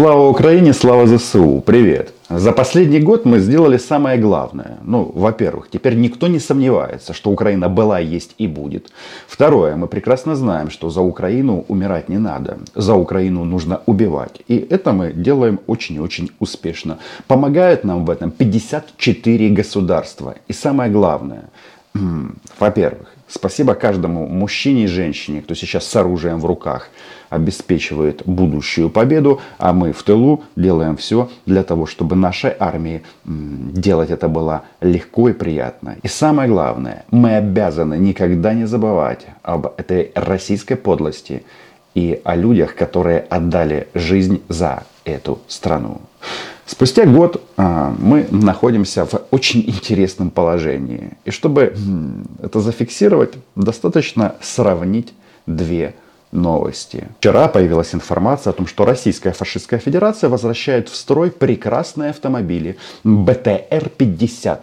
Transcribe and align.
Слава 0.00 0.30
Украине, 0.30 0.72
слава 0.72 1.06
ЗСУ, 1.06 1.62
привет! 1.66 2.14
За 2.30 2.52
последний 2.52 3.00
год 3.00 3.26
мы 3.26 3.38
сделали 3.38 3.76
самое 3.76 4.16
главное. 4.16 4.78
Ну, 4.82 5.12
во-первых, 5.14 5.68
теперь 5.70 5.94
никто 5.94 6.26
не 6.26 6.38
сомневается, 6.38 7.12
что 7.12 7.30
Украина 7.30 7.68
была, 7.68 7.98
есть 7.98 8.34
и 8.38 8.46
будет. 8.46 8.90
Второе, 9.28 9.76
мы 9.76 9.88
прекрасно 9.88 10.36
знаем, 10.36 10.70
что 10.70 10.88
за 10.88 11.02
Украину 11.02 11.66
умирать 11.68 12.08
не 12.08 12.16
надо. 12.16 12.60
За 12.74 12.94
Украину 12.94 13.44
нужно 13.44 13.82
убивать. 13.84 14.40
И 14.48 14.56
это 14.70 14.94
мы 14.94 15.12
делаем 15.12 15.60
очень 15.66 15.96
и 15.96 16.00
очень 16.00 16.30
успешно. 16.38 16.96
Помогают 17.26 17.84
нам 17.84 18.06
в 18.06 18.10
этом 18.10 18.30
54 18.30 19.50
государства. 19.50 20.34
И 20.48 20.54
самое 20.54 20.90
главное, 20.90 21.50
во-первых, 22.58 23.14
спасибо 23.30 23.74
каждому 23.74 24.26
мужчине 24.26 24.84
и 24.84 24.86
женщине, 24.86 25.42
кто 25.42 25.54
сейчас 25.54 25.86
с 25.86 25.96
оружием 25.96 26.38
в 26.38 26.46
руках 26.46 26.90
обеспечивает 27.30 28.22
будущую 28.26 28.90
победу, 28.90 29.40
а 29.58 29.72
мы 29.72 29.92
в 29.92 30.02
тылу 30.02 30.42
делаем 30.56 30.96
все 30.96 31.30
для 31.46 31.62
того, 31.62 31.86
чтобы 31.86 32.16
нашей 32.16 32.52
армии 32.58 33.02
делать 33.24 34.10
это 34.10 34.28
было 34.28 34.62
легко 34.80 35.28
и 35.28 35.32
приятно. 35.32 35.96
И 36.02 36.08
самое 36.08 36.48
главное, 36.48 37.04
мы 37.10 37.36
обязаны 37.36 37.94
никогда 37.98 38.52
не 38.52 38.66
забывать 38.66 39.26
об 39.42 39.66
этой 39.76 40.10
российской 40.14 40.74
подлости 40.74 41.44
и 41.94 42.20
о 42.24 42.34
людях, 42.36 42.74
которые 42.74 43.20
отдали 43.20 43.88
жизнь 43.94 44.42
за 44.48 44.84
эту 45.04 45.38
страну. 45.46 46.00
Спустя 46.70 47.04
год 47.04 47.42
а, 47.56 47.94
мы 47.98 48.28
находимся 48.30 49.04
в 49.04 49.22
очень 49.32 49.68
интересном 49.68 50.30
положении. 50.30 51.14
И 51.24 51.32
чтобы 51.32 51.74
это 52.40 52.60
зафиксировать, 52.60 53.34
достаточно 53.56 54.36
сравнить 54.40 55.12
две 55.48 55.96
новости. 56.30 57.08
Вчера 57.18 57.48
появилась 57.48 57.92
информация 57.92 58.52
о 58.52 58.54
том, 58.54 58.68
что 58.68 58.84
Российская 58.84 59.32
фашистская 59.32 59.80
федерация 59.80 60.30
возвращает 60.30 60.88
в 60.88 60.94
строй 60.94 61.32
прекрасные 61.32 62.10
автомобили 62.10 62.76
БТР-50. 63.02 64.58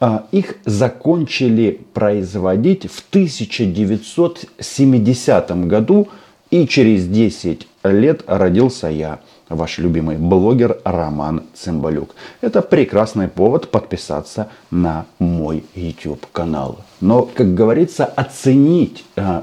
А, 0.00 0.24
их 0.32 0.54
закончили 0.64 1.78
производить 1.92 2.90
в 2.90 3.04
1970 3.10 5.66
году, 5.66 6.08
и 6.50 6.66
через 6.66 7.06
10 7.06 7.68
лет 7.84 8.24
родился 8.26 8.86
я 8.86 9.20
ваш 9.50 9.78
любимый 9.78 10.16
блогер 10.16 10.78
Роман 10.84 11.42
Цымбалюк. 11.54 12.14
Это 12.40 12.62
прекрасный 12.62 13.28
повод 13.28 13.70
подписаться 13.70 14.48
на 14.70 15.06
мой 15.18 15.64
YouTube 15.74 16.24
канал. 16.32 16.78
Но, 17.00 17.22
как 17.22 17.54
говорится, 17.54 18.04
оценить 18.06 19.04
э, 19.16 19.42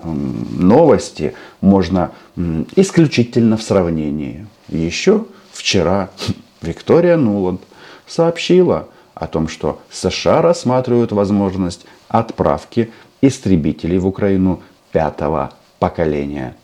новости 0.58 1.36
можно 1.62 2.12
э, 2.36 2.64
исключительно 2.76 3.58
в 3.58 3.62
сравнении. 3.62 4.48
Еще 4.70 5.26
вчера 5.52 6.10
Виктория 6.62 7.18
Нуланд 7.18 7.62
сообщила 8.08 8.88
о 9.14 9.28
том, 9.28 9.48
что 9.48 9.82
США 9.92 10.42
рассматривают 10.42 11.12
возможность 11.12 11.86
отправки 12.08 12.92
истребителей 13.22 13.98
в 13.98 14.08
Украину 14.08 14.62
пятого 14.92 15.52
поколения. 15.80 16.56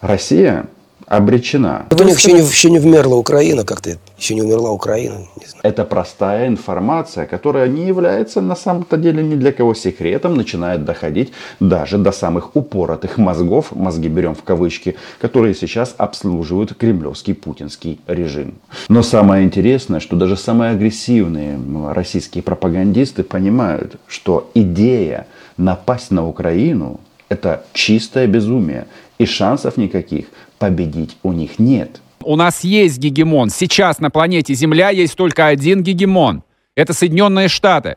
Россия 0.00 0.66
обречена. 1.06 1.86
У 1.90 2.02
них 2.02 2.18
еще 2.18 2.32
не, 2.32 2.40
еще 2.40 2.70
не 2.70 2.78
вмерла 2.78 3.14
Украина, 3.14 3.64
как-то 3.64 3.98
еще 4.18 4.34
не 4.34 4.42
умерла 4.42 4.70
Украина. 4.70 5.18
Не 5.36 5.46
знаю. 5.46 5.60
Это 5.62 5.84
простая 5.84 6.48
информация, 6.48 7.26
которая 7.26 7.68
не 7.68 7.86
является 7.86 8.40
на 8.40 8.56
самом-то 8.56 8.96
деле 8.96 9.22
ни 9.22 9.34
для 9.34 9.52
кого 9.52 9.74
секретом, 9.74 10.34
начинает 10.34 10.84
доходить 10.84 11.32
даже 11.60 11.98
до 11.98 12.12
самых 12.12 12.56
упоротых 12.56 13.18
мозгов, 13.18 13.72
мозги 13.72 14.08
берем 14.08 14.34
в 14.34 14.42
кавычки, 14.42 14.96
которые 15.20 15.54
сейчас 15.54 15.94
обслуживают 15.98 16.74
кремлевский 16.74 17.34
путинский 17.34 18.00
режим. 18.06 18.54
Но 18.88 19.02
самое 19.02 19.44
интересное, 19.44 20.00
что 20.00 20.16
даже 20.16 20.36
самые 20.36 20.72
агрессивные 20.72 21.58
российские 21.92 22.42
пропагандисты 22.42 23.22
понимают, 23.22 23.96
что 24.06 24.50
идея 24.54 25.26
напасть 25.56 26.10
на 26.10 26.26
Украину 26.26 27.00
это 27.28 27.64
чистое 27.72 28.26
безумие. 28.26 28.86
И 29.18 29.26
шансов 29.26 29.76
никаких 29.76 30.26
победить 30.58 31.16
у 31.22 31.32
них 31.32 31.58
нет. 31.58 32.00
У 32.22 32.36
нас 32.36 32.64
есть 32.64 32.98
гегемон. 32.98 33.50
Сейчас 33.50 33.98
на 33.98 34.10
планете 34.10 34.54
Земля 34.54 34.90
есть 34.90 35.14
только 35.14 35.46
один 35.46 35.82
гегемон. 35.82 36.42
Это 36.74 36.92
Соединенные 36.92 37.48
Штаты, 37.48 37.96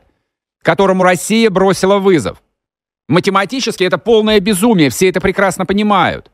которому 0.62 1.02
Россия 1.02 1.50
бросила 1.50 1.98
вызов. 1.98 2.42
Математически 3.08 3.84
это 3.84 3.96
полное 3.96 4.38
безумие, 4.38 4.90
все 4.90 5.08
это 5.08 5.20
прекрасно 5.20 5.64
понимают. 5.64 6.30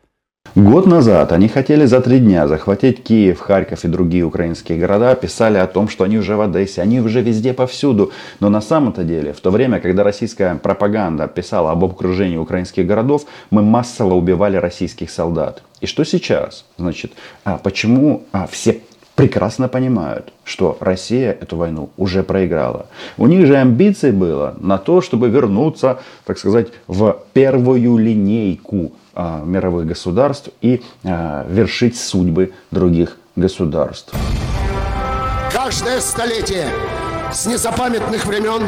Год 0.54 0.86
назад 0.86 1.32
они 1.32 1.48
хотели 1.48 1.84
за 1.84 2.00
три 2.00 2.20
дня 2.20 2.46
захватить 2.46 3.02
Киев, 3.02 3.40
Харьков 3.40 3.84
и 3.84 3.88
другие 3.88 4.22
украинские 4.22 4.78
города, 4.78 5.12
писали 5.16 5.58
о 5.58 5.66
том, 5.66 5.88
что 5.88 6.04
они 6.04 6.16
уже 6.16 6.36
в 6.36 6.40
Одессе, 6.42 6.80
они 6.80 7.00
уже 7.00 7.22
везде 7.22 7.52
повсюду. 7.52 8.12
Но 8.38 8.50
на 8.50 8.60
самом-то 8.60 9.02
деле, 9.02 9.32
в 9.32 9.40
то 9.40 9.50
время, 9.50 9.80
когда 9.80 10.04
российская 10.04 10.54
пропаганда 10.54 11.26
писала 11.26 11.72
об 11.72 11.84
окружении 11.84 12.36
украинских 12.36 12.86
городов, 12.86 13.26
мы 13.50 13.62
массово 13.62 14.14
убивали 14.14 14.56
российских 14.56 15.10
солдат. 15.10 15.64
И 15.80 15.86
что 15.86 16.04
сейчас? 16.04 16.64
Значит, 16.78 17.14
а 17.42 17.58
почему 17.58 18.22
а, 18.30 18.46
все 18.46 18.80
прекрасно 19.14 19.68
понимают, 19.68 20.32
что 20.44 20.76
Россия 20.80 21.32
эту 21.32 21.56
войну 21.56 21.90
уже 21.96 22.22
проиграла. 22.22 22.86
У 23.16 23.26
них 23.26 23.46
же 23.46 23.56
амбиций 23.56 24.12
было 24.12 24.54
на 24.58 24.78
то, 24.78 25.00
чтобы 25.00 25.28
вернуться, 25.28 25.98
так 26.24 26.38
сказать, 26.38 26.68
в 26.86 27.18
первую 27.32 27.96
линейку 27.96 28.92
а, 29.14 29.42
мировых 29.44 29.86
государств 29.86 30.50
и 30.60 30.82
а, 31.04 31.46
вершить 31.48 31.96
судьбы 31.96 32.52
других 32.70 33.16
государств. 33.36 34.14
Каждое 35.52 36.00
столетие 36.00 36.66
с 37.32 37.46
незапамятных 37.46 38.26
времен 38.26 38.62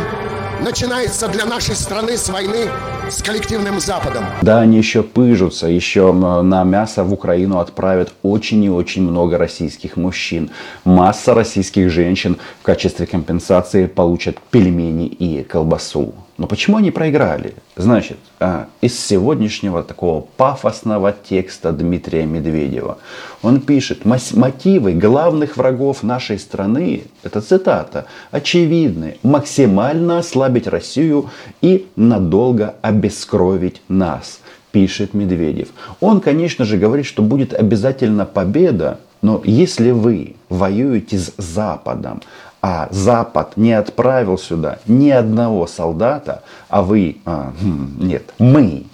начинается 0.60 1.28
для 1.28 1.44
нашей 1.44 1.74
страны 1.74 2.16
с 2.16 2.28
войны 2.28 2.68
с 3.08 3.22
коллективным 3.22 3.80
Западом. 3.80 4.24
Да, 4.42 4.60
они 4.60 4.78
еще 4.78 5.02
пыжутся, 5.02 5.66
еще 5.68 6.12
на 6.12 6.64
мясо 6.64 7.04
в 7.04 7.12
Украину 7.12 7.58
отправят 7.58 8.12
очень 8.22 8.64
и 8.64 8.70
очень 8.70 9.02
много 9.02 9.38
российских 9.38 9.96
мужчин. 9.96 10.50
Масса 10.84 11.34
российских 11.34 11.90
женщин 11.90 12.36
в 12.60 12.64
качестве 12.64 13.06
компенсации 13.06 13.86
получат 13.86 14.38
пельмени 14.50 15.06
и 15.06 15.42
колбасу. 15.42 16.14
Но 16.38 16.46
почему 16.46 16.76
они 16.76 16.90
проиграли? 16.90 17.54
Значит, 17.76 18.18
а, 18.40 18.66
из 18.82 18.98
сегодняшнего 18.98 19.82
такого 19.82 20.20
пафосного 20.36 21.12
текста 21.12 21.72
Дмитрия 21.72 22.26
Медведева. 22.26 22.98
Он 23.42 23.60
пишет, 23.60 24.04
мотивы 24.04 24.92
главных 24.92 25.56
врагов 25.56 26.02
нашей 26.02 26.38
страны, 26.38 27.04
это 27.22 27.40
цитата, 27.40 28.06
очевидны. 28.30 29.16
Максимально 29.22 30.18
ослабить 30.18 30.66
Россию 30.66 31.30
и 31.62 31.86
надолго 31.96 32.74
обескровить 32.82 33.80
нас, 33.88 34.40
пишет 34.72 35.14
Медведев. 35.14 35.68
Он, 36.00 36.20
конечно 36.20 36.66
же, 36.66 36.76
говорит, 36.76 37.06
что 37.06 37.22
будет 37.22 37.54
обязательно 37.54 38.26
победа, 38.26 39.00
но 39.22 39.40
если 39.42 39.90
вы 39.90 40.36
воюете 40.50 41.18
с 41.18 41.32
Западом, 41.38 42.20
а 42.62 42.88
Запад 42.90 43.56
не 43.56 43.72
отправил 43.72 44.38
сюда 44.38 44.78
ни 44.86 45.10
одного 45.10 45.66
солдата, 45.66 46.42
а 46.68 46.82
вы, 46.82 47.18
а, 47.24 47.52
хм, 47.60 47.96
нет, 47.98 48.32
мы 48.38 48.84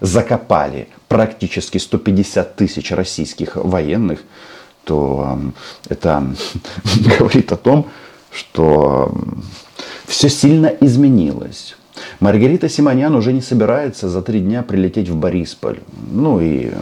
закопали 0.00 0.88
практически 1.08 1.78
150 1.78 2.56
тысяч 2.56 2.90
российских 2.92 3.56
военных, 3.56 4.20
то 4.84 5.38
это 5.88 6.24
говорит 7.18 7.52
о 7.52 7.56
том, 7.56 7.88
что 8.30 9.12
все 10.06 10.28
сильно 10.28 10.66
изменилось. 10.66 11.76
Маргарита 12.18 12.68
Симонян 12.68 13.14
уже 13.14 13.32
не 13.32 13.40
собирается 13.40 14.08
за 14.08 14.22
три 14.22 14.40
дня 14.40 14.62
прилететь 14.62 15.08
в 15.08 15.16
Борисполь. 15.16 15.78
Ну 16.10 16.40
и 16.40 16.72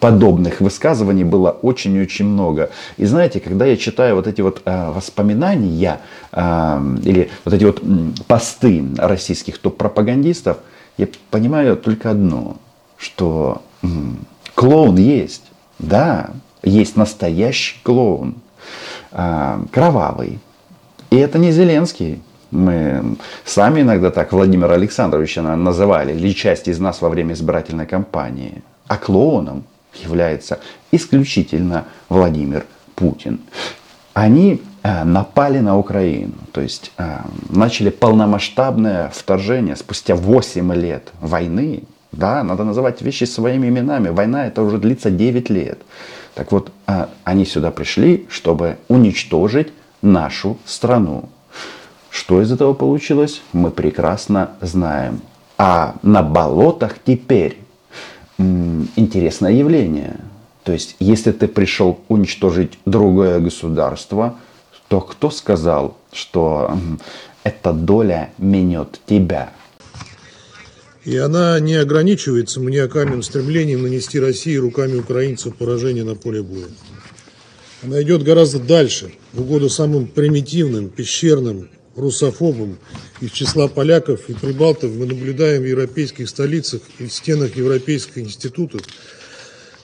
подобных 0.00 0.60
высказываний 0.60 1.24
было 1.24 1.50
очень-очень 1.50 2.26
много. 2.26 2.70
И 2.96 3.04
знаете, 3.04 3.40
когда 3.40 3.64
я 3.64 3.76
читаю 3.76 4.16
вот 4.16 4.26
эти 4.26 4.40
вот 4.40 4.62
э, 4.64 4.90
воспоминания 4.90 6.00
э, 6.32 6.96
или 7.04 7.30
вот 7.44 7.54
эти 7.54 7.64
вот 7.64 7.82
посты 8.26 8.84
российских 8.98 9.58
топ-пропагандистов, 9.58 10.58
я 10.98 11.08
понимаю 11.30 11.76
только 11.76 12.10
одно, 12.10 12.56
что 12.98 13.62
клоун 14.54 14.96
есть. 14.96 15.44
Да, 15.78 16.30
есть 16.62 16.96
настоящий 16.96 17.80
клоун. 17.82 18.34
Э, 19.12 19.60
кровавый. 19.70 20.38
И 21.10 21.16
это 21.16 21.38
не 21.38 21.52
Зеленский. 21.52 22.20
Мы 22.52 23.16
сами 23.46 23.80
иногда 23.80 24.10
так 24.10 24.32
Владимира 24.32 24.74
Александровича 24.74 25.42
называли, 25.42 26.12
или 26.12 26.32
часть 26.32 26.68
из 26.68 26.78
нас 26.78 27.00
во 27.00 27.08
время 27.08 27.32
избирательной 27.32 27.86
кампании. 27.86 28.62
А 28.88 28.98
клоуном 28.98 29.64
является 29.94 30.60
исключительно 30.92 31.86
Владимир 32.10 32.66
Путин. 32.94 33.40
Они 34.12 34.60
э, 34.82 35.04
напали 35.04 35.60
на 35.60 35.78
Украину, 35.78 36.34
то 36.52 36.60
есть 36.60 36.92
э, 36.98 37.20
начали 37.48 37.88
полномасштабное 37.88 39.10
вторжение 39.14 39.74
спустя 39.74 40.14
8 40.14 40.74
лет 40.74 41.10
войны. 41.20 41.84
Да, 42.12 42.42
надо 42.42 42.64
называть 42.64 43.00
вещи 43.00 43.24
своими 43.24 43.68
именами. 43.68 44.10
Война 44.10 44.46
это 44.46 44.60
уже 44.60 44.76
длится 44.76 45.10
9 45.10 45.48
лет. 45.48 45.78
Так 46.34 46.52
вот, 46.52 46.70
а, 46.86 47.08
они 47.24 47.46
сюда 47.46 47.70
пришли, 47.70 48.26
чтобы 48.28 48.76
уничтожить 48.88 49.72
нашу 50.02 50.58
страну. 50.66 51.30
Что 52.12 52.42
из 52.42 52.52
этого 52.52 52.74
получилось, 52.74 53.40
мы 53.54 53.70
прекрасно 53.70 54.50
знаем. 54.60 55.22
А 55.56 55.96
на 56.02 56.22
болотах 56.22 56.96
теперь 57.04 57.56
интересное 58.38 59.52
явление. 59.52 60.16
То 60.62 60.72
есть, 60.72 60.94
если 60.98 61.32
ты 61.32 61.48
пришел 61.48 62.00
уничтожить 62.08 62.78
другое 62.84 63.40
государство, 63.40 64.36
то 64.88 65.00
кто 65.00 65.30
сказал, 65.30 65.96
что 66.12 66.76
эта 67.44 67.72
доля 67.72 68.30
менет 68.36 69.00
тебя? 69.06 69.50
И 71.04 71.16
она 71.16 71.58
не 71.60 71.76
ограничивается 71.76 72.60
маниакальным 72.60 73.22
стремлением 73.22 73.82
нанести 73.82 74.20
России 74.20 74.56
руками 74.56 74.98
украинцев 74.98 75.56
поражение 75.56 76.04
на 76.04 76.14
поле 76.14 76.42
боя. 76.42 76.68
Она 77.82 78.02
идет 78.02 78.22
гораздо 78.22 78.58
дальше, 78.60 79.14
в 79.32 79.40
угоду 79.40 79.70
самым 79.70 80.06
примитивным, 80.06 80.90
пещерным, 80.90 81.70
русофобам 81.96 82.78
из 83.20 83.30
числа 83.30 83.68
поляков 83.68 84.28
и 84.28 84.34
прибалтов 84.34 84.92
мы 84.92 85.06
наблюдаем 85.06 85.62
в 85.62 85.66
европейских 85.66 86.28
столицах 86.28 86.80
и 86.98 87.06
в 87.06 87.12
стенах 87.12 87.56
европейских 87.56 88.18
институтов 88.18 88.82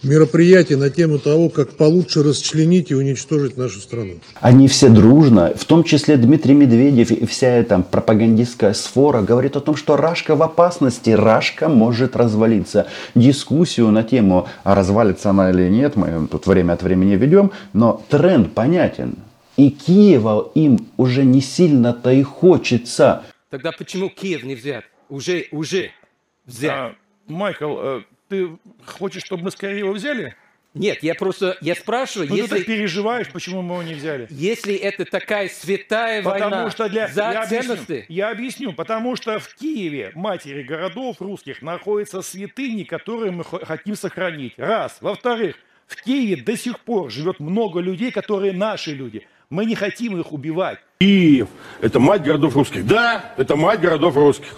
мероприятия 0.02 0.76
на 0.76 0.90
тему 0.90 1.18
того, 1.18 1.48
как 1.48 1.70
получше 1.70 2.22
расчленить 2.22 2.90
и 2.90 2.94
уничтожить 2.94 3.56
нашу 3.56 3.80
страну. 3.80 4.14
Они 4.40 4.68
все 4.68 4.88
дружно, 4.88 5.52
в 5.56 5.64
том 5.64 5.84
числе 5.84 6.16
Дмитрий 6.16 6.54
Медведев 6.54 7.10
и 7.10 7.26
вся 7.26 7.48
эта 7.48 7.80
пропагандистская 7.80 8.74
сфора 8.74 9.22
говорит 9.22 9.56
о 9.56 9.60
том, 9.60 9.76
что 9.76 9.96
Рашка 9.96 10.36
в 10.36 10.42
опасности, 10.42 11.10
Рашка 11.10 11.68
может 11.68 12.16
развалиться. 12.16 12.86
Дискуссию 13.14 13.90
на 13.90 14.02
тему, 14.02 14.46
а 14.64 14.74
развалится 14.74 15.30
она 15.30 15.50
или 15.50 15.68
нет, 15.68 15.96
мы 15.96 16.28
тут 16.28 16.46
время 16.46 16.74
от 16.74 16.82
времени 16.82 17.16
ведем, 17.16 17.50
но 17.72 18.02
тренд 18.08 18.52
понятен. 18.52 19.16
И 19.58 19.70
Киева 19.70 20.52
им 20.54 20.88
уже 20.96 21.24
не 21.24 21.40
сильно-то 21.40 22.12
и 22.12 22.22
хочется. 22.22 23.24
Тогда 23.50 23.72
почему 23.72 24.08
Киев 24.08 24.44
не 24.44 24.54
взят? 24.54 24.84
Уже, 25.08 25.48
уже 25.50 25.90
взят. 26.46 26.72
А, 26.72 26.94
Майкл, 27.26 27.76
э, 27.76 28.02
ты 28.28 28.50
хочешь, 28.86 29.24
чтобы 29.24 29.42
мы 29.42 29.50
скорее 29.50 29.80
его 29.80 29.92
взяли? 29.92 30.36
Нет, 30.74 31.02
я 31.02 31.16
просто, 31.16 31.56
я 31.60 31.74
спрашиваю, 31.74 32.28
ну, 32.28 32.36
если... 32.36 32.58
ты 32.58 32.64
переживаешь, 32.64 33.28
почему 33.32 33.62
мы 33.62 33.74
его 33.74 33.82
не 33.82 33.94
взяли? 33.94 34.28
Если 34.30 34.76
это 34.76 35.04
такая 35.04 35.48
святая 35.48 36.22
потому 36.22 36.50
война 36.50 36.70
что 36.70 36.88
для... 36.88 37.08
за 37.08 37.22
я 37.32 37.46
ценности... 37.46 37.92
Объясню, 37.92 38.04
я 38.14 38.30
объясню, 38.30 38.72
потому 38.74 39.16
что 39.16 39.40
в 39.40 39.54
Киеве, 39.56 40.12
матери 40.14 40.62
городов 40.62 41.16
русских, 41.20 41.62
находятся 41.62 42.22
святыни, 42.22 42.84
которые 42.84 43.32
мы 43.32 43.42
хотим 43.42 43.96
сохранить. 43.96 44.54
Раз. 44.56 44.98
Во-вторых, 45.00 45.56
в 45.88 46.00
Киеве 46.00 46.36
до 46.42 46.56
сих 46.56 46.78
пор 46.78 47.10
живет 47.10 47.40
много 47.40 47.80
людей, 47.80 48.12
которые 48.12 48.52
наши 48.52 48.92
люди. 48.92 49.26
Мы 49.50 49.64
не 49.64 49.74
хотим 49.74 50.20
их 50.20 50.30
убивать. 50.32 50.78
Киев– 51.00 51.48
это 51.80 51.98
мать 51.98 52.22
городов 52.22 52.54
русских. 52.54 52.86
Да, 52.86 53.32
это 53.38 53.56
мать 53.56 53.80
городов 53.80 54.14
русских. 54.14 54.54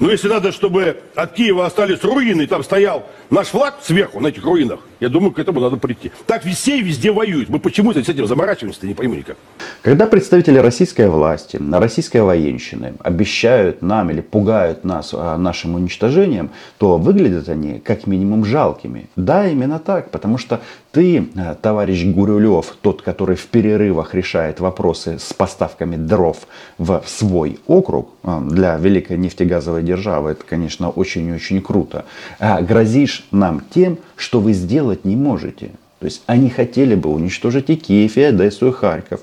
Но 0.00 0.10
если 0.10 0.26
надо, 0.26 0.50
чтобы 0.50 0.96
от 1.14 1.34
Киева 1.34 1.64
остались 1.64 2.02
руины, 2.02 2.42
и 2.42 2.46
там 2.48 2.64
стоял 2.64 3.06
наш 3.30 3.46
флаг 3.46 3.78
сверху 3.82 4.18
на 4.18 4.26
этих 4.26 4.42
руинах, 4.42 4.80
я 4.98 5.08
думаю, 5.08 5.30
к 5.30 5.38
этому 5.38 5.60
надо 5.60 5.76
прийти. 5.76 6.10
Так 6.26 6.42
все 6.42 6.78
и 6.78 6.82
везде 6.82 7.12
воюют. 7.12 7.48
Мы 7.48 7.60
почему-то 7.60 8.02
с 8.02 8.08
этим 8.08 8.26
заморачиваемся, 8.26 8.84
не 8.84 8.94
пойму 8.94 9.14
никак. 9.14 9.36
Когда 9.82 10.08
представители 10.08 10.58
российской 10.58 11.08
власти, 11.08 11.60
российской 11.70 12.22
военщины 12.22 12.94
обещают 12.98 13.82
нам 13.82 14.10
или 14.10 14.22
пугают 14.22 14.82
нас 14.82 15.10
а, 15.12 15.38
нашим 15.38 15.76
уничтожением, 15.76 16.50
то 16.78 16.98
выглядят 16.98 17.48
они 17.48 17.78
как 17.78 18.08
минимум 18.08 18.44
жалкими. 18.44 19.08
Да, 19.14 19.46
именно 19.46 19.78
так, 19.78 20.10
потому 20.10 20.36
что 20.36 20.62
ты, 20.92 21.26
э, 21.34 21.54
товарищ 21.60 22.04
Гурюлев, 22.04 22.76
тот, 22.82 23.02
который 23.02 23.34
в 23.34 23.46
перерывах 23.46 24.14
решает 24.14 24.60
вопросы 24.60 25.18
с 25.18 25.32
поставками 25.32 25.96
дров 25.96 26.46
в 26.78 27.02
свой 27.06 27.58
округ, 27.66 28.10
э, 28.22 28.40
для 28.50 28.76
великой 28.76 29.16
нефтегазовой 29.16 29.82
державы 29.82 30.32
это, 30.32 30.44
конечно, 30.44 30.90
очень-очень 30.90 31.62
круто, 31.62 32.04
а 32.38 32.60
грозишь 32.60 33.26
нам 33.30 33.62
тем, 33.70 33.98
что 34.16 34.40
вы 34.40 34.52
сделать 34.52 35.04
не 35.04 35.16
можете. 35.16 35.70
То 35.98 36.06
есть 36.06 36.22
они 36.26 36.50
хотели 36.50 36.94
бы 36.94 37.10
уничтожить 37.10 37.70
и 37.70 37.76
Киев, 37.76 38.16
и 38.16 38.22
Одессу, 38.22 38.68
и 38.68 38.72
Харьков. 38.72 39.20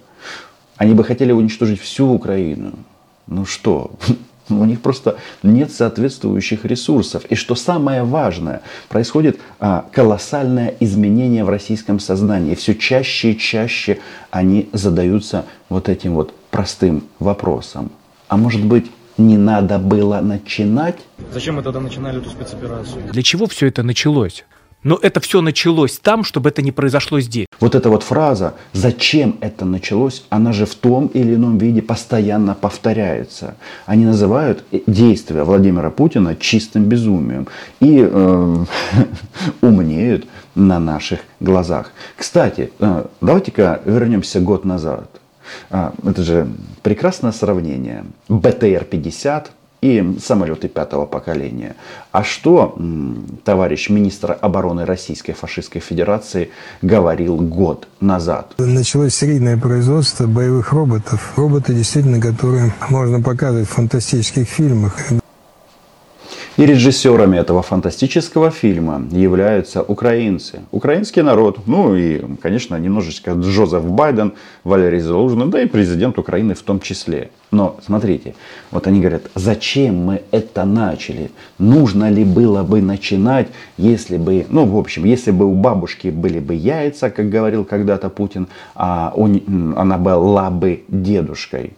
Они 0.78 0.94
бы 0.94 1.04
хотели 1.04 1.32
уничтожить 1.32 1.80
всю 1.80 2.08
Украину. 2.12 2.72
Ну 3.28 3.46
что, 3.46 3.92
у 4.50 4.66
них 4.66 4.82
просто 4.82 5.18
нет 5.44 5.72
соответствующих 5.72 6.66
ресурсов. 6.66 7.26
И 7.26 7.36
что 7.36 7.56
самое 7.56 8.04
важное, 8.04 8.62
происходит 8.90 9.40
а, 9.60 9.86
колоссальное 9.92 10.76
изменение 10.80 11.44
в 11.44 11.50
российском 11.50 12.00
сознании. 12.00 12.56
Все 12.56 12.76
чаще 12.76 13.32
и 13.32 13.38
чаще 13.38 14.00
они 14.32 14.70
задаются 14.74 15.46
вот 15.70 15.90
этим 15.90 16.14
вот 16.14 16.34
простым 16.52 17.04
вопросом. 17.20 17.92
А 18.28 18.38
может 18.38 18.64
быть, 18.64 18.92
не 19.18 19.38
надо 19.38 19.80
было 19.80 20.22
начинать? 20.22 20.98
Зачем 21.34 21.56
мы 21.56 21.64
тогда 21.64 21.80
начинали 21.82 22.20
эту 22.20 22.30
спецоперацию? 22.30 23.12
Для 23.12 23.24
чего 23.24 23.48
все 23.48 23.68
это 23.68 23.84
началось? 23.84 24.46
Но 24.84 24.98
это 25.02 25.20
все 25.20 25.42
началось 25.42 26.00
там, 26.00 26.24
чтобы 26.24 26.50
это 26.50 26.62
не 26.62 26.72
произошло 26.72 27.20
здесь. 27.20 27.48
Вот 27.60 27.76
эта 27.76 27.90
вот 27.90 28.04
фраза 28.04 28.54
«Зачем 28.72 29.38
это 29.42 29.66
началось?» 29.66 30.24
Она 30.30 30.54
же 30.54 30.66
в 30.66 30.76
том 30.76 31.08
или 31.08 31.36
ином 31.36 31.58
виде 31.58 31.82
постоянно 31.82 32.56
повторяется. 32.56 33.56
Они 33.86 34.06
называют 34.06 34.64
действия 34.88 35.44
Владимира 35.44 35.90
Путина 35.90 36.36
чистым 36.36 36.86
безумием. 36.86 37.48
И 37.82 38.00
э, 38.00 38.66
умнеют 39.62 40.26
на 40.56 40.80
наших 40.80 41.20
глазах. 41.42 41.92
Кстати, 42.16 42.72
э, 42.80 43.06
давайте-ка 43.20 43.82
вернемся 43.84 44.40
год 44.40 44.64
назад. 44.64 45.10
Э, 45.72 45.92
это 46.06 46.24
же 46.24 46.48
прекрасное 46.84 47.34
сравнение. 47.34 48.06
БТР-50 48.30 49.48
и 49.82 50.18
самолеты 50.24 50.68
пятого 50.68 51.06
поколения. 51.06 51.76
А 52.12 52.24
что 52.24 52.78
товарищ 53.44 53.90
министр 53.90 54.38
обороны 54.40 54.86
Российской 54.86 55.34
фашистской 55.34 55.82
федерации 55.82 56.50
говорил 56.82 57.38
год 57.38 57.88
назад? 58.00 58.54
Началось 58.58 59.16
серийное 59.16 59.58
производство 59.58 60.28
боевых 60.28 60.74
роботов. 60.74 61.34
Роботы, 61.36 61.74
действительно, 61.74 62.20
которые 62.20 62.74
можно 62.90 63.22
показывать 63.22 63.68
в 63.68 63.72
фантастических 63.74 64.48
фильмах. 64.48 64.98
И 66.60 66.66
режиссерами 66.66 67.38
этого 67.38 67.62
фантастического 67.62 68.52
фильма 68.52 69.02
являются 69.12 69.82
украинцы. 69.82 70.60
Украинский 70.72 71.22
народ, 71.22 71.60
ну 71.68 71.96
и, 71.96 72.22
конечно, 72.42 72.76
немножечко 72.76 73.32
Джозеф 73.32 73.86
Байден, 73.86 74.34
Валерий 74.66 75.00
Залужный, 75.00 75.46
да 75.48 75.62
и 75.62 75.68
президент 75.68 76.20
Украины 76.20 76.56
в 76.56 76.62
том 76.62 76.82
числе. 76.82 77.30
Но 77.52 77.78
смотрите, 77.86 78.36
вот 78.72 78.88
они 78.88 79.00
говорят, 79.00 79.22
зачем 79.36 80.04
мы 80.04 80.22
это 80.32 80.66
начали? 80.66 81.32
Нужно 81.60 82.12
ли 82.12 82.26
было 82.26 82.64
бы 82.64 82.82
начинать, 82.82 83.48
если 83.78 84.18
бы, 84.18 84.46
ну, 84.50 84.66
в 84.66 84.78
общем, 84.78 85.06
если 85.06 85.32
бы 85.32 85.46
у 85.46 85.54
бабушки 85.54 86.10
были 86.10 86.40
бы 86.40 86.56
яйца, 86.56 87.10
как 87.10 87.30
говорил 87.30 87.64
когда-то 87.64 88.10
Путин, 88.10 88.50
а 88.76 89.14
он, 89.16 89.76
она 89.78 89.98
была 89.98 90.50
бы 90.50 90.84
дедушкой 90.90 91.72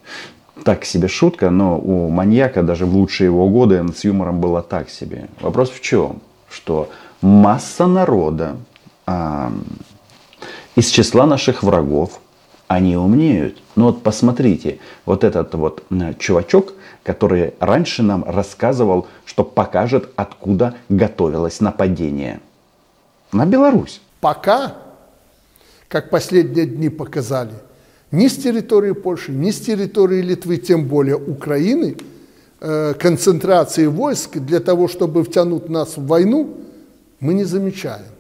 так 0.63 0.85
себе 0.85 1.07
шутка, 1.07 1.49
но 1.49 1.77
у 1.79 2.09
маньяка 2.09 2.63
даже 2.63 2.85
в 2.85 2.95
лучшие 2.95 3.25
его 3.25 3.49
годы 3.49 3.83
с 3.95 4.03
юмором 4.03 4.39
было 4.39 4.61
так 4.61 4.89
себе. 4.89 5.27
Вопрос 5.39 5.69
в 5.69 5.81
чем? 5.81 6.21
Что 6.49 6.89
масса 7.21 7.87
народа 7.87 8.57
а, 9.05 9.51
из 10.75 10.89
числа 10.89 11.25
наших 11.25 11.63
врагов, 11.63 12.19
они 12.67 12.95
умнеют. 12.95 13.61
Но 13.75 13.85
вот 13.85 14.03
посмотрите, 14.03 14.79
вот 15.05 15.23
этот 15.23 15.53
вот 15.55 15.83
чувачок, 16.19 16.73
который 17.03 17.53
раньше 17.59 18.03
нам 18.03 18.23
рассказывал, 18.23 19.07
что 19.25 19.43
покажет, 19.43 20.09
откуда 20.15 20.75
готовилось 20.87 21.59
нападение. 21.59 22.39
На 23.31 23.45
Беларусь. 23.45 24.01
Пока, 24.19 24.75
как 25.87 26.09
последние 26.09 26.65
дни 26.65 26.89
показали– 26.89 27.53
ни 28.11 28.27
с 28.27 28.35
территории 28.37 28.91
Польши, 28.91 29.31
ни 29.31 29.51
с 29.51 29.59
территории 29.59 30.21
Литвы, 30.21 30.57
тем 30.57 30.87
более 30.87 31.15
Украины, 31.15 31.95
э, 32.59 32.93
концентрации 32.99 33.87
войск 33.87 34.37
для 34.37 34.59
того, 34.59 34.87
чтобы 34.87 35.23
втянуть 35.23 35.69
нас 35.69 35.97
в 35.97 36.05
войну, 36.05 36.57
мы 37.19 37.33
не 37.33 37.45
замечаем. 37.45 38.10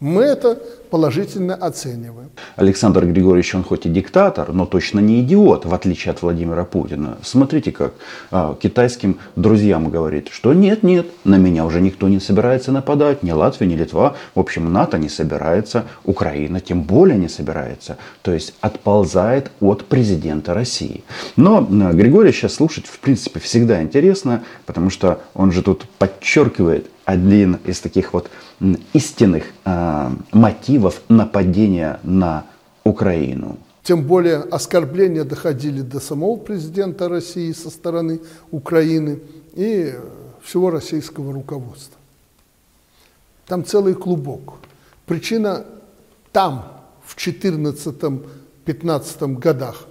Мы 0.00 0.22
это 0.22 0.58
положительно 0.88 1.54
оцениваем. 1.54 2.30
Александр 2.56 3.04
Григорьевич, 3.04 3.54
он 3.54 3.62
хоть 3.62 3.84
и 3.84 3.90
диктатор, 3.90 4.50
но 4.50 4.64
точно 4.64 4.98
не 4.98 5.20
идиот, 5.20 5.66
в 5.66 5.74
отличие 5.74 6.12
от 6.12 6.22
Владимира 6.22 6.64
Путина. 6.64 7.18
Смотрите, 7.22 7.70
как 7.70 7.92
а, 8.30 8.54
китайским 8.54 9.18
друзьям 9.36 9.90
говорит, 9.90 10.28
что 10.32 10.54
нет, 10.54 10.82
нет, 10.82 11.06
на 11.24 11.36
меня 11.36 11.66
уже 11.66 11.82
никто 11.82 12.08
не 12.08 12.18
собирается 12.18 12.72
нападать, 12.72 13.22
ни 13.22 13.30
Латвия, 13.30 13.66
ни 13.66 13.74
Литва. 13.74 14.16
В 14.34 14.40
общем, 14.40 14.72
НАТО 14.72 14.96
не 14.96 15.10
собирается, 15.10 15.84
Украина 16.04 16.60
тем 16.60 16.82
более 16.82 17.18
не 17.18 17.28
собирается. 17.28 17.98
То 18.22 18.32
есть 18.32 18.54
отползает 18.62 19.50
от 19.60 19.84
президента 19.84 20.54
России. 20.54 21.04
Но 21.36 21.58
а, 21.58 21.92
Григория 21.92 22.32
сейчас 22.32 22.54
слушать, 22.54 22.86
в 22.86 23.00
принципе, 23.00 23.38
всегда 23.38 23.82
интересно, 23.82 24.44
потому 24.64 24.88
что 24.88 25.20
он 25.34 25.52
же 25.52 25.62
тут 25.62 25.84
подчеркивает, 25.98 26.88
один 27.10 27.58
из 27.66 27.80
таких 27.80 28.12
вот 28.12 28.30
истинных 28.92 29.44
э, 29.64 30.10
мотивов 30.32 31.00
нападения 31.08 31.98
на 32.04 32.44
Украину. 32.84 33.58
Тем 33.82 34.04
более 34.04 34.38
оскорбления 34.38 35.24
доходили 35.24 35.80
до 35.80 35.98
самого 36.00 36.36
президента 36.36 37.08
России 37.08 37.50
со 37.52 37.70
стороны 37.70 38.20
Украины 38.50 39.20
и 39.54 39.94
всего 40.42 40.70
российского 40.70 41.32
руководства. 41.32 41.96
Там 43.46 43.64
целый 43.64 43.94
клубок. 43.94 44.58
Причина 45.06 45.64
там, 46.30 46.66
в 47.04 47.16
2014-2015 47.16 49.38
годах. 49.38 49.86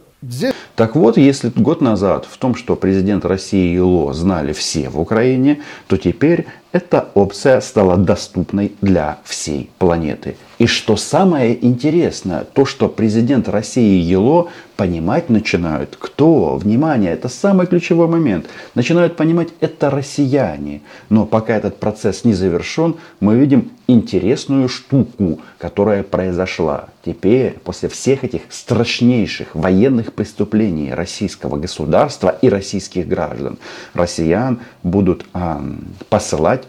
Так 0.75 0.97
вот, 0.97 1.17
если 1.17 1.49
год 1.55 1.79
назад 1.79 2.27
в 2.29 2.37
том, 2.37 2.55
что 2.55 2.75
президент 2.75 3.23
России 3.23 3.73
и 3.73 3.79
ЛО 3.79 4.13
знали 4.13 4.51
все 4.51 4.89
в 4.89 4.99
Украине, 4.99 5.61
то 5.87 5.95
теперь 5.95 6.45
эта 6.73 7.09
опция 7.13 7.61
стала 7.61 7.95
доступной 7.95 8.73
для 8.81 9.19
всей 9.23 9.69
планеты. 9.79 10.35
И 10.57 10.67
что 10.67 10.97
самое 10.97 11.65
интересное, 11.65 12.43
то, 12.43 12.65
что 12.65 12.89
президент 12.89 13.47
России 13.47 14.01
ЕЛО 14.01 14.49
понимать 14.75 15.29
начинают, 15.29 15.95
кто, 15.97 16.57
внимание, 16.57 17.13
это 17.13 17.29
самый 17.29 17.65
ключевой 17.65 18.07
момент, 18.07 18.47
начинают 18.75 19.15
понимать 19.15 19.49
это 19.61 19.89
россияне. 19.89 20.81
Но 21.07 21.25
пока 21.25 21.55
этот 21.55 21.79
процесс 21.79 22.25
не 22.25 22.33
завершен, 22.33 22.95
мы 23.21 23.37
видим 23.37 23.71
интересную 23.89 24.69
штуку, 24.69 25.41
которая 25.57 26.03
произошла. 26.03 26.89
Теперь, 27.03 27.53
после 27.59 27.89
всех 27.89 28.23
этих 28.23 28.41
страшнейших 28.49 29.55
военных 29.55 30.13
преступлений 30.13 30.93
российского 30.93 31.57
государства 31.57 32.29
и 32.41 32.49
российских 32.49 33.07
граждан, 33.07 33.57
россиян 33.93 34.61
будут 34.83 35.25
а, 35.33 35.63
посылать 36.09 36.65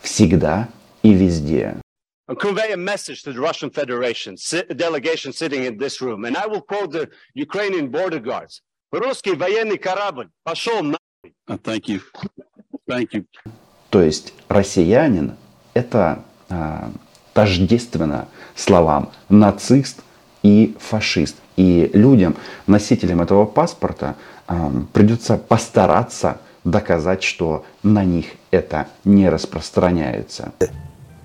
всегда 0.00 0.68
и 1.02 1.12
везде. 1.12 1.76
convey 2.38 2.72
a 2.72 2.76
message 2.76 3.22
to 3.22 3.32
the 3.32 3.40
Russian 3.40 3.68
Federation, 3.70 4.36
delegation 4.76 5.32
sitting 5.32 5.64
in 5.64 5.76
this 5.76 6.00
room, 6.00 6.24
and 6.24 6.34
I 6.36 6.46
will 6.46 6.62
quote 6.62 6.90
the 6.92 7.08
Ukrainian 7.34 7.88
border 7.90 8.20
guards. 8.20 8.62
Русский 8.92 9.34
военный 9.34 9.78
корабль 9.78 10.28
пошел 10.44 10.82
на... 10.82 10.98
Thank 11.48 11.88
you. 11.88 12.00
Thank 12.88 13.12
you. 13.12 13.26
То 13.90 14.02
есть 14.02 14.32
россиянин 14.48 15.36
это 15.74 15.98
а, 15.98 16.24
тождественно 17.32 18.28
словам 18.54 19.10
нацист 19.28 20.00
и 20.42 20.76
фашист. 20.78 21.36
И 21.56 21.90
людям, 21.92 22.36
носителям 22.66 23.20
этого 23.20 23.44
паспорта, 23.44 24.16
а, 24.46 24.72
придется 24.92 25.36
постараться 25.36 26.38
доказать, 26.64 27.22
что 27.22 27.64
на 27.82 28.04
них 28.04 28.26
это 28.50 28.86
не 29.04 29.28
распространяется. 29.28 30.52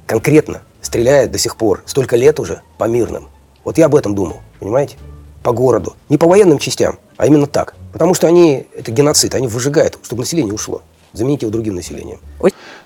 Конкретно 0.05 0.62
стреляет 0.81 1.31
до 1.31 1.38
сих 1.38 1.55
пор, 1.55 1.84
столько 1.86 2.15
лет 2.15 2.39
уже, 2.39 2.62
по 2.77 2.86
мирным. 2.86 3.29
Вот 3.63 3.77
я 3.77 3.86
об 3.86 3.96
этом 3.96 4.15
думал, 4.15 4.38
понимаете? 4.60 4.98
По 5.43 5.51
городу. 5.51 5.96
Не 6.10 6.17
по 6.17 6.27
военным 6.27 6.60
частям, 6.60 7.00
а 7.17 7.27
именно 7.27 7.48
так. 7.48 7.75
Потому 7.93 8.13
что 8.13 8.27
они, 8.27 8.67
это 8.75 8.91
геноцид, 8.91 9.36
они 9.36 9.48
выжигают, 9.48 9.98
чтобы 10.03 10.22
население 10.22 10.53
ушло. 10.53 10.81
Замените 11.17 11.47
его 11.47 11.51
другим 11.51 11.74
населением. 11.74 12.19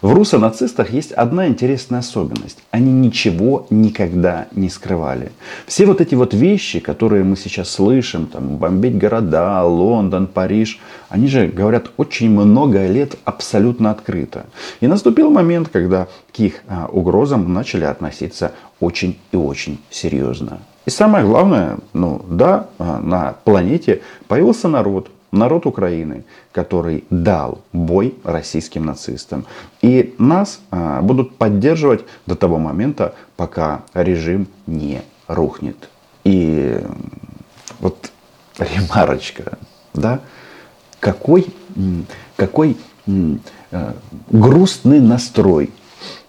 В 0.02 0.14
руссо-нацистах 0.14 0.90
есть 0.92 1.12
одна 1.12 1.48
интересная 1.48 2.00
особенность. 2.00 2.58
Они 2.72 2.92
ничего 2.92 3.68
никогда 3.70 4.48
не 4.56 4.70
скрывали. 4.70 5.32
Все 5.68 5.86
вот 5.86 6.00
эти 6.00 6.16
вот 6.16 6.34
вещи, 6.34 6.80
которые 6.80 7.26
мы 7.26 7.36
сейчас 7.36 7.70
слышим, 7.70 8.26
там, 8.28 8.56
бомбить 8.56 8.98
города, 8.98 9.64
Лондон, 9.64 10.28
Париж, 10.28 10.80
они 11.10 11.28
же 11.28 11.48
говорят 11.48 11.92
очень 11.98 12.32
много 12.32 12.88
лет 12.88 13.16
абсолютно 13.26 13.92
открыто. 13.92 14.46
И 14.80 14.88
наступил 14.88 15.30
момент, 15.30 15.68
когда 15.68 16.08
к 16.34 16.40
их 16.40 16.62
а, 16.68 16.88
угрозам 16.88 17.54
начали 17.54 17.84
относиться 17.84 18.54
очень 18.80 19.20
и 19.34 19.36
очень 19.36 19.78
серьезно. 19.90 20.60
И 20.86 20.90
самое 20.90 21.26
главное, 21.26 21.78
ну 21.94 22.26
да, 22.28 22.68
а, 22.80 23.00
на 23.02 23.36
планете 23.44 24.02
появился 24.28 24.68
народ, 24.68 25.12
народ 25.32 25.66
Украины, 25.66 26.24
который 26.52 27.06
дал 27.10 27.62
бой 27.74 28.16
российским 28.24 28.86
нацистам. 28.86 29.46
И 29.82 30.14
нас 30.18 30.60
а, 30.72 31.02
будут 31.02 31.38
поддерживать 31.38 32.02
до 32.26 32.36
того 32.36 32.58
момента, 32.58 33.16
пока 33.38 33.84
режим 33.94 34.48
не 34.68 35.02
рухнет. 35.28 35.90
И 36.24 36.80
вот 37.80 38.12
ремарочка, 38.58 39.58
да, 39.94 40.20
какой, 41.00 41.48
какой 42.36 42.78
э, 43.08 43.94
грустный 44.30 45.00
настрой 45.00 45.72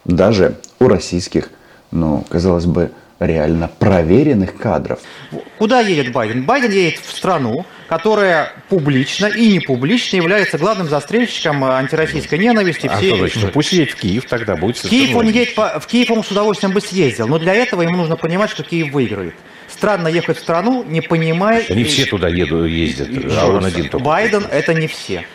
даже 0.04 0.56
у 0.80 0.88
российских, 0.88 1.50
ну, 1.90 2.24
казалось 2.28 2.64
бы, 2.64 2.90
реально 3.20 3.70
проверенных 3.78 4.56
кадров. 4.56 5.00
Куда 5.58 5.80
едет 5.80 6.12
Байден? 6.12 6.44
Байден 6.44 6.70
едет 6.70 6.98
в 6.98 7.14
страну, 7.14 7.64
которая 7.92 8.54
публично 8.70 9.26
и 9.26 9.52
не 9.52 9.60
публично 9.60 10.16
является 10.16 10.56
главным 10.56 10.88
застрельщиком 10.88 11.62
антироссийской 11.62 12.38
ненависти. 12.38 12.86
А 12.86 12.96
всей... 12.96 13.28
что? 13.28 13.40
Ну, 13.40 13.48
пусть 13.48 13.70
едет 13.74 13.90
в 13.90 13.96
Киев, 13.96 14.24
тогда 14.24 14.56
будет 14.56 14.78
в 14.78 14.88
Киев 14.88 15.14
он 15.14 15.28
едет 15.28 15.54
по... 15.54 15.78
В 15.78 15.86
Киев 15.86 16.10
он 16.10 16.24
с 16.24 16.30
удовольствием 16.30 16.72
бы 16.72 16.80
съездил, 16.80 17.28
но 17.28 17.38
для 17.38 17.52
этого 17.52 17.82
ему 17.82 17.98
нужно 17.98 18.16
понимать, 18.16 18.48
что 18.48 18.62
Киев 18.62 18.94
выиграет. 18.94 19.34
Странно 19.68 20.08
ехать 20.08 20.38
в 20.38 20.40
страну, 20.40 20.86
не 20.88 21.02
понимая... 21.02 21.66
Они 21.68 21.84
все 21.84 22.06
туда 22.06 22.28
едут, 22.28 22.66
ездят, 22.66 23.08
а 23.38 23.46
он 23.48 23.62
один 23.62 23.90
только. 23.90 23.98
Байден 23.98 24.46
это 24.50 24.72
не 24.72 24.86
все. 24.86 25.26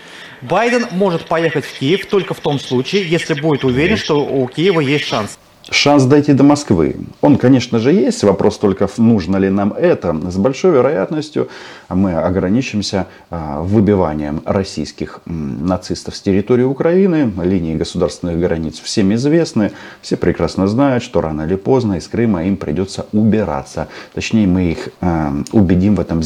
Байден 0.41 0.87
может 0.89 1.27
поехать 1.27 1.63
в 1.63 1.77
Киев 1.77 2.07
только 2.07 2.33
в 2.33 2.39
том 2.39 2.59
случае, 2.59 3.07
если 3.07 3.35
будет 3.35 3.65
уверен, 3.65 3.97
что 3.97 4.25
у 4.25 4.47
Киева 4.47 4.79
есть 4.79 5.05
шанс. 5.05 5.37
Шанс 5.69 6.03
дойти 6.03 6.33
до 6.33 6.43
Москвы. 6.43 6.95
Он, 7.21 7.37
конечно 7.37 7.79
же, 7.79 7.91
есть. 7.91 8.23
Вопрос 8.23 8.57
только, 8.57 8.87
нужно 8.97 9.37
ли 9.37 9.49
нам 9.49 9.73
это. 9.73 10.15
С 10.29 10.37
большой 10.37 10.71
вероятностью 10.71 11.49
мы 11.89 12.13
ограничимся 12.13 13.07
а, 13.29 13.61
выбиванием 13.61 14.41
российских 14.45 15.21
нацистов 15.25 16.15
с 16.15 16.21
территории 16.21 16.63
Украины. 16.63 17.31
Линии 17.43 17.75
государственных 17.75 18.39
границ 18.39 18.79
всем 18.79 19.13
известны. 19.13 19.71
Все 20.01 20.15
прекрасно 20.15 20.67
знают, 20.67 21.03
что 21.03 21.21
рано 21.21 21.43
или 21.43 21.55
поздно 21.55 21.95
из 21.95 22.07
Крыма 22.07 22.45
им 22.45 22.57
придется 22.57 23.05
убираться. 23.11 23.87
Точнее, 24.13 24.47
мы 24.47 24.71
их 24.71 24.89
а, 25.01 25.33
убедим 25.51 25.95
в 25.95 25.99
этом 25.99 26.21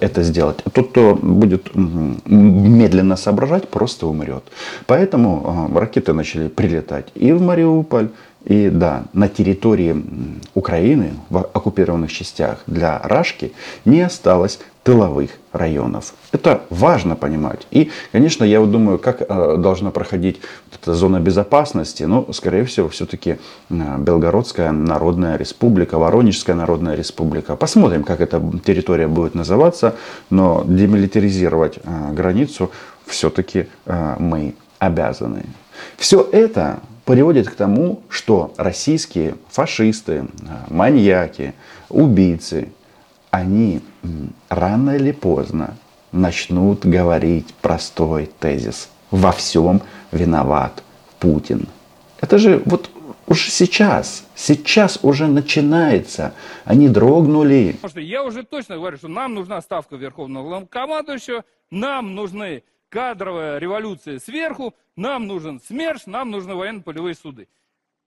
это 0.00 0.22
сделать. 0.22 0.58
Тот, 0.72 0.90
кто 0.90 1.14
будет 1.14 1.74
медленно 1.74 3.16
соображать, 3.16 3.68
просто 3.68 4.06
умрет. 4.06 4.44
Поэтому 4.86 5.70
а, 5.74 5.78
ракеты 5.78 6.12
начали 6.12 6.48
прилетать 6.48 7.06
и 7.14 7.32
в 7.32 7.42
Мариуполь, 7.42 8.08
и 8.48 8.70
да, 8.70 9.04
на 9.12 9.28
территории 9.28 9.94
Украины, 10.54 11.12
в 11.28 11.38
оккупированных 11.38 12.10
частях 12.10 12.62
для 12.66 12.98
Рашки 13.04 13.52
не 13.84 14.00
осталось 14.00 14.58
тыловых 14.84 15.32
районов. 15.52 16.14
Это 16.32 16.62
важно 16.70 17.14
понимать. 17.14 17.66
И, 17.70 17.90
конечно, 18.10 18.44
я 18.44 18.60
вот 18.60 18.70
думаю, 18.70 18.98
как 18.98 19.20
э, 19.20 19.56
должна 19.58 19.90
проходить 19.90 20.40
эта 20.72 20.94
зона 20.94 21.20
безопасности. 21.20 22.04
Ну, 22.04 22.26
скорее 22.32 22.64
всего, 22.64 22.88
все-таки 22.88 23.36
э, 23.68 23.98
Белгородская 23.98 24.72
Народная 24.72 25.36
Республика, 25.36 25.98
Воронежская 25.98 26.56
Народная 26.56 26.94
Республика. 26.94 27.54
Посмотрим, 27.54 28.02
как 28.02 28.22
эта 28.22 28.42
территория 28.64 29.08
будет 29.08 29.34
называться. 29.34 29.94
Но 30.30 30.64
демилитаризировать 30.66 31.80
э, 31.84 32.12
границу 32.14 32.70
все-таки 33.04 33.66
мы 34.18 34.54
обязаны. 34.78 35.44
Все 35.96 36.20
это 36.32 36.80
приводит 37.08 37.48
к 37.48 37.54
тому, 37.54 38.02
что 38.10 38.52
российские 38.58 39.36
фашисты, 39.48 40.26
маньяки, 40.68 41.54
убийцы, 41.88 42.68
они 43.30 43.80
рано 44.50 44.90
или 44.90 45.12
поздно 45.12 45.74
начнут 46.12 46.84
говорить 46.84 47.54
простой 47.62 48.28
тезис. 48.38 48.90
Во 49.10 49.32
всем 49.32 49.80
виноват 50.12 50.82
Путин. 51.18 51.68
Это 52.20 52.36
же 52.36 52.60
вот 52.66 52.90
уже 53.26 53.50
сейчас, 53.50 54.26
сейчас 54.34 54.98
уже 55.00 55.28
начинается. 55.28 56.34
Они 56.66 56.90
дрогнули. 56.90 57.76
Я 57.94 58.22
уже 58.22 58.42
точно 58.42 58.76
говорю, 58.76 58.98
что 58.98 59.08
нам 59.08 59.32
нужна 59.32 59.62
ставка 59.62 59.96
Верховного 59.96 60.66
командующего, 60.66 61.46
нам 61.70 62.14
нужны 62.14 62.64
кадровая 62.90 63.56
революция 63.56 64.18
сверху, 64.18 64.74
нам 64.98 65.26
нужен 65.26 65.60
СМЕРШ, 65.60 66.06
нам 66.06 66.30
нужны 66.30 66.54
военно-полевые 66.54 67.14
суды. 67.14 67.48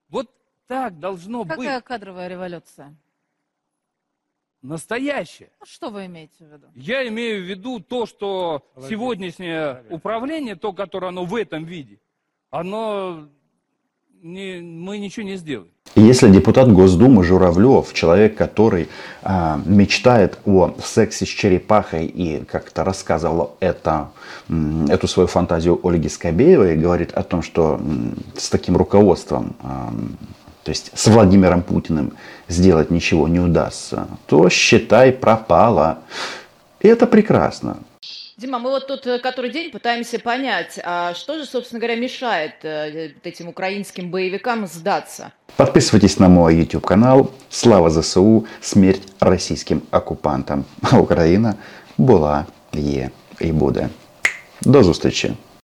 Вот 0.09 0.29
так 0.67 0.99
должно 0.99 1.43
Какая 1.43 1.57
быть. 1.57 1.65
Какая 1.65 1.81
кадровая 1.81 2.27
революция? 2.27 2.95
Настоящая. 4.61 5.51
Ну, 5.59 5.65
что 5.65 5.89
вы 5.89 6.05
имеете 6.05 6.45
в 6.45 6.53
виду? 6.53 6.67
Я 6.75 7.07
имею 7.07 7.43
в 7.43 7.45
виду 7.47 7.79
то, 7.79 8.05
что 8.05 8.63
Владимир, 8.75 8.89
сегодняшнее 8.89 9.85
управление, 9.89 10.55
то, 10.55 10.71
которое 10.71 11.07
оно 11.07 11.25
в 11.25 11.35
этом 11.35 11.63
виде, 11.63 11.99
оно 12.51 13.27
не, 14.21 14.61
мы 14.61 14.99
ничего 14.99 15.25
не 15.25 15.37
сделаем. 15.37 15.73
Если 15.95 16.29
депутат 16.29 16.71
Госдумы 16.71 17.21
Журавлев, 17.25 17.91
человек, 17.93 18.37
который 18.37 18.87
э, 19.23 19.59
мечтает 19.65 20.39
о 20.45 20.73
сексе 20.81 21.25
с 21.25 21.29
черепахой 21.29 22.05
и 22.05 22.45
как-то 22.45 22.85
рассказывал 22.85 23.57
это, 23.59 24.09
эту 24.87 25.07
свою 25.09 25.27
фантазию 25.27 25.77
Ольге 25.83 26.09
Скобеевой, 26.09 26.77
говорит 26.77 27.11
о 27.11 27.23
том, 27.23 27.43
что 27.43 27.81
с 28.37 28.49
таким 28.49 28.77
руководством, 28.77 29.53
э, 29.61 29.67
то 30.63 30.69
есть 30.69 30.91
с 30.95 31.07
Владимиром 31.07 31.61
Путиным 31.61 32.13
сделать 32.47 32.89
ничего 32.89 33.27
не 33.27 33.41
удастся, 33.41 34.07
то 34.27 34.49
считай 34.49 35.11
пропало. 35.11 35.99
И 36.79 36.87
это 36.87 37.05
прекрасно. 37.05 37.77
Дима, 38.40 38.58
мы 38.58 38.70
вот 38.70 38.86
тут 38.86 39.06
э, 39.06 39.18
который 39.18 39.50
день 39.50 39.70
пытаемся 39.70 40.18
понять, 40.18 40.78
а 40.84 41.14
что 41.14 41.38
же, 41.38 41.46
собственно 41.46 41.80
говоря, 41.80 41.96
мешает 41.96 42.52
э, 42.62 43.12
вот 43.14 43.26
этим 43.26 43.48
украинским 43.48 44.10
боевикам 44.10 44.66
сдаться? 44.66 45.32
Подписывайтесь 45.56 46.18
на 46.18 46.28
мой 46.28 46.56
YouTube 46.56 46.86
канал. 46.86 47.30
Слава 47.50 47.90
ЗСУ, 47.90 48.46
смерть 48.60 49.02
российским 49.20 49.82
оккупантам. 49.90 50.64
А 50.82 50.98
Україна 50.98 51.54
була, 51.98 52.46
є 52.72 53.10
і 53.40 53.52
буде. 53.52 53.88
До 54.62 54.82
зустрічі! 54.82 55.34